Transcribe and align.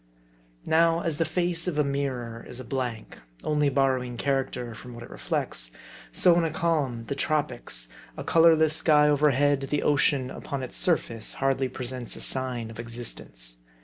Now, 0.65 1.01
as 1.01 1.19
the 1.19 1.25
face 1.25 1.67
of 1.67 1.77
a 1.77 1.83
mirror 1.83 2.43
is 2.49 2.59
a 2.59 2.63
blank, 2.63 3.19
only 3.43 3.69
borrowing 3.69 4.17
character 4.17 4.73
from 4.73 4.95
what 4.95 5.03
it 5.03 5.11
reflects; 5.11 5.69
so 6.11 6.35
in 6.39 6.43
a 6.43 6.49
calm 6.49 7.01
in 7.01 7.05
the 7.05 7.13
Tropics, 7.13 7.87
a 8.17 8.23
colorless 8.23 8.73
sky 8.75 9.07
overhead, 9.09 9.67
the 9.69 9.83
ocean, 9.83 10.31
upon 10.31 10.63
its 10.63 10.75
surface, 10.77 11.35
hardly 11.35 11.69
presents 11.69 12.15
a 12.15 12.21
sign 12.21 12.71
of 12.71 12.79
existence. 12.79 13.57